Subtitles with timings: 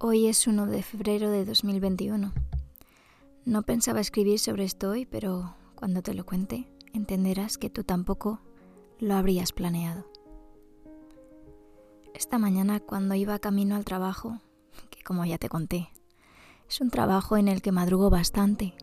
[0.00, 2.32] Hoy es 1 de febrero de 2021.
[3.44, 8.38] No pensaba escribir sobre esto hoy, pero cuando te lo cuente entenderás que tú tampoco
[9.00, 10.06] lo habrías planeado.
[12.14, 14.40] Esta mañana cuando iba camino al trabajo,
[14.90, 15.88] que como ya te conté,
[16.68, 18.74] es un trabajo en el que madrugo bastante,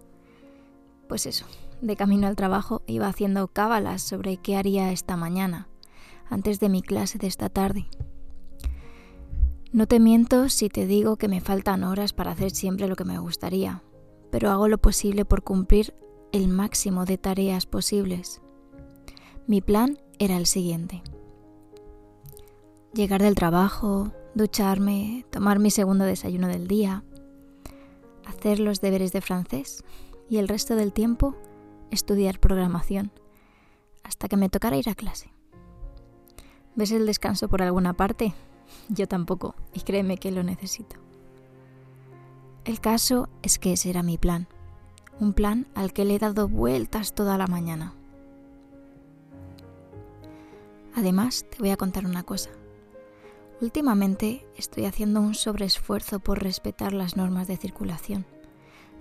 [1.08, 1.46] pues eso,
[1.80, 5.70] de camino al trabajo iba haciendo cábalas sobre qué haría esta mañana,
[6.30, 7.88] antes de mi clase de esta tarde.
[9.76, 13.04] No te miento si te digo que me faltan horas para hacer siempre lo que
[13.04, 13.84] me gustaría,
[14.32, 15.94] pero hago lo posible por cumplir
[16.32, 18.42] el máximo de tareas posibles.
[19.48, 21.04] Mi plan era el siguiente.
[22.94, 27.04] Llegar del trabajo, ducharme, tomar mi segundo desayuno del día,
[28.26, 29.84] hacer los deberes de francés
[30.30, 31.36] y el resto del tiempo
[31.92, 33.12] estudiar programación,
[34.04, 35.34] hasta que me tocara ir a clase.
[36.76, 38.34] ¿Ves el descanso por alguna parte?
[38.90, 40.98] Yo tampoco, y créeme que lo necesito.
[42.66, 44.48] El caso es que ese era mi plan,
[45.20, 47.94] un plan al que le he dado vueltas toda la mañana.
[50.96, 52.50] Además, te voy a contar una cosa.
[53.62, 58.26] Últimamente estoy haciendo un sobreesfuerzo por respetar las normas de circulación.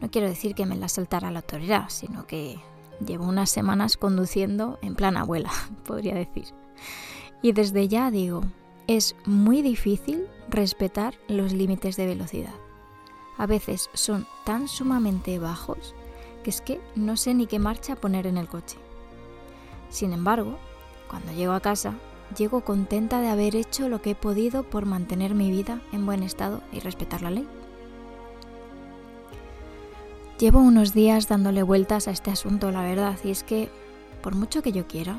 [0.01, 2.61] No quiero decir que me las saltara la autoridad, sino que
[3.05, 5.51] llevo unas semanas conduciendo en plan abuela,
[5.87, 6.47] podría decir.
[7.43, 8.43] Y desde ya digo,
[8.87, 12.55] es muy difícil respetar los límites de velocidad.
[13.39, 15.95] A veces son tan sumamente bajos
[16.43, 18.77] que es que no sé ni qué marcha poner en el coche.
[19.89, 20.59] Sin embargo,
[21.09, 21.95] cuando llego a casa,
[22.37, 26.23] llego contenta de haber hecho lo que he podido por mantener mi vida en buen
[26.23, 27.49] estado y respetar la ley.
[30.39, 33.71] Llevo unos días dándole vueltas a este asunto, la verdad, y es que,
[34.21, 35.17] por mucho que yo quiera,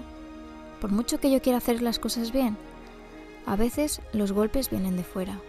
[0.81, 2.58] por mucho que yo quiera hacer las cosas bien,
[3.46, 5.40] a veces los golpes vienen de fuera.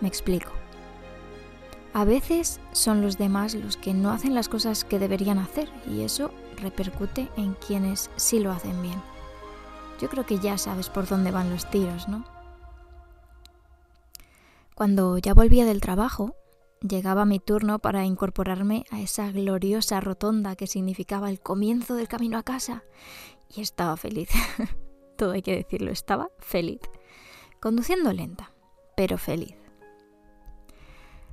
[0.00, 0.50] Me explico.
[1.92, 6.02] A veces son los demás los que no hacen las cosas que deberían hacer y
[6.02, 9.00] eso repercute en quienes sí lo hacen bien.
[10.00, 12.24] Yo creo que ya sabes por dónde van los tiros, ¿no?
[14.74, 16.34] Cuando ya volvía del trabajo,
[16.80, 22.38] llegaba mi turno para incorporarme a esa gloriosa rotonda que significaba el comienzo del camino
[22.38, 22.82] a casa
[23.54, 24.30] y estaba feliz.
[25.16, 26.80] Todo hay que decirlo, estaba feliz
[27.64, 28.52] conduciendo lenta,
[28.94, 29.56] pero feliz.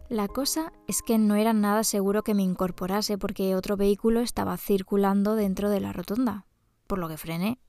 [0.08, 4.56] La cosa es que no era nada seguro que me incorporase porque otro vehículo estaba
[4.56, 6.46] circulando dentro de la rotonda,
[6.88, 7.60] por lo que frené.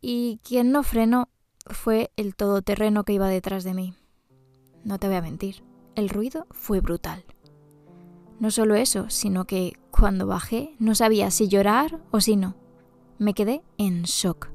[0.00, 1.28] Y quien no frenó
[1.66, 3.94] fue el todoterreno que iba detrás de mí.
[4.82, 5.62] No te voy a mentir,
[5.94, 7.24] el ruido fue brutal.
[8.40, 12.56] No solo eso, sino que cuando bajé no sabía si llorar o si no.
[13.20, 14.48] Me quedé en shock.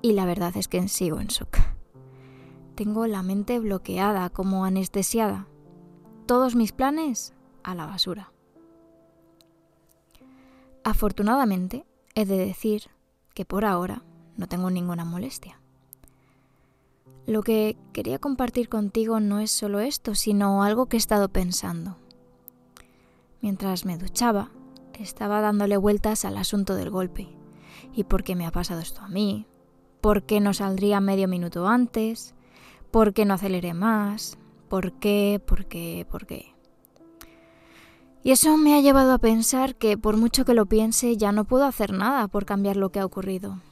[0.00, 1.71] Y la verdad es que sigo en shock.
[2.74, 5.46] Tengo la mente bloqueada, como anestesiada.
[6.26, 8.32] Todos mis planes a la basura.
[10.84, 11.84] Afortunadamente,
[12.14, 12.90] he de decir
[13.34, 14.02] que por ahora
[14.36, 15.60] no tengo ninguna molestia.
[17.26, 21.96] Lo que quería compartir contigo no es solo esto, sino algo que he estado pensando.
[23.40, 24.50] Mientras me duchaba,
[24.98, 27.28] estaba dándole vueltas al asunto del golpe.
[27.94, 29.46] ¿Y por qué me ha pasado esto a mí?
[30.00, 32.34] ¿Por qué no saldría medio minuto antes?
[32.92, 34.36] ¿Por qué no aceleré más?
[34.68, 35.40] ¿Por qué?
[35.44, 36.06] ¿Por qué?
[36.10, 36.54] ¿Por qué?
[38.22, 41.44] Y eso me ha llevado a pensar que por mucho que lo piense ya no
[41.44, 43.62] puedo hacer nada por cambiar lo que ha ocurrido.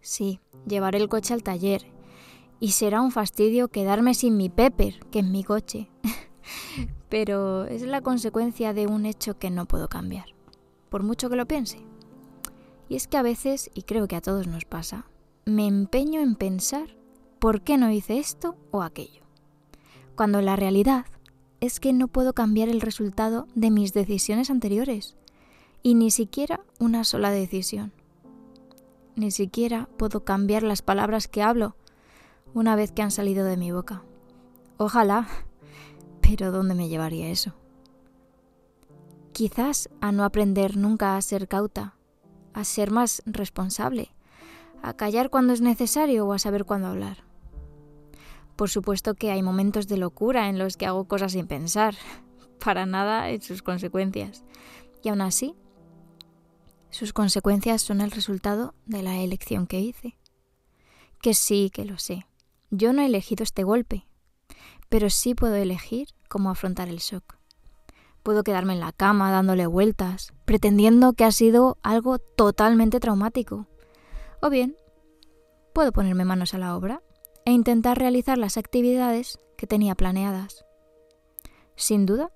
[0.00, 1.86] Sí, llevaré el coche al taller
[2.58, 5.88] y será un fastidio quedarme sin mi Pepper, que es mi coche.
[7.08, 10.26] Pero es la consecuencia de un hecho que no puedo cambiar,
[10.88, 11.78] por mucho que lo piense.
[12.88, 15.06] Y es que a veces, y creo que a todos nos pasa,
[15.44, 16.97] me empeño en pensar
[17.38, 19.22] ¿por qué no hice esto o aquello?
[20.16, 21.06] Cuando la realidad
[21.60, 25.16] es que no puedo cambiar el resultado de mis decisiones anteriores
[25.82, 27.92] y ni siquiera una sola decisión.
[29.16, 31.76] Ni siquiera puedo cambiar las palabras que hablo
[32.54, 34.02] una vez que han salido de mi boca.
[34.76, 35.28] Ojalá,
[36.20, 37.54] pero ¿dónde me llevaría eso?
[39.32, 41.94] Quizás a no aprender nunca a ser cauta,
[42.54, 44.12] a ser más responsable,
[44.82, 47.27] a callar cuando es necesario o a saber cuándo hablar.
[48.58, 51.94] Por supuesto que hay momentos de locura en los que hago cosas sin pensar,
[52.64, 54.42] para nada en sus consecuencias.
[55.00, 55.54] Y aún así,
[56.90, 60.18] sus consecuencias son el resultado de la elección que hice.
[61.22, 62.26] Que sí, que lo sé.
[62.72, 64.08] Yo no he elegido este golpe,
[64.88, 67.36] pero sí puedo elegir cómo afrontar el shock.
[68.24, 73.68] Puedo quedarme en la cama dándole vueltas, pretendiendo que ha sido algo totalmente traumático.
[74.42, 74.76] O bien,
[75.72, 77.02] puedo ponerme manos a la obra
[77.48, 80.66] e intentar realizar las actividades que tenía planeadas.
[81.76, 82.30] Sin duda,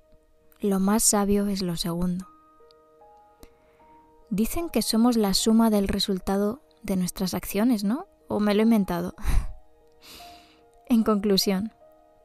[0.58, 2.26] lo más sabio es lo segundo.
[4.30, 8.06] Dicen que somos la suma del resultado de nuestras acciones, ¿no?
[8.26, 9.14] ¿O me lo he inventado?
[10.88, 11.74] en conclusión,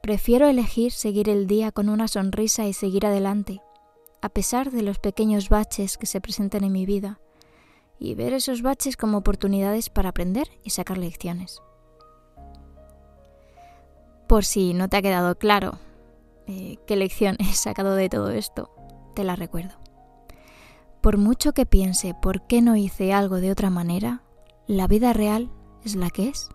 [0.02, 3.60] prefiero elegir seguir el día con una sonrisa y seguir adelante,
[4.22, 7.20] a pesar de los pequeños baches que se presenten en mi vida,
[7.98, 11.60] y ver esos baches como oportunidades para aprender y sacar lecciones.
[14.28, 15.78] Por si no te ha quedado claro
[16.46, 18.70] eh, qué lección he sacado de todo esto,
[19.14, 19.74] te la recuerdo.
[21.00, 24.22] Por mucho que piense por qué no hice algo de otra manera,
[24.66, 25.50] la vida real
[25.84, 26.50] es la que es.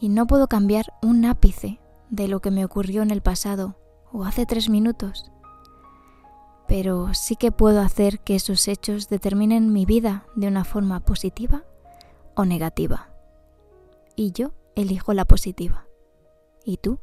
[0.00, 3.76] Y no puedo cambiar un ápice de lo que me ocurrió en el pasado
[4.12, 5.30] o hace tres minutos.
[6.68, 11.64] Pero sí que puedo hacer que esos hechos determinen mi vida de una forma positiva
[12.34, 13.10] o negativa.
[14.14, 15.85] Y yo elijo la positiva.
[16.66, 16.98] ¿Y tú?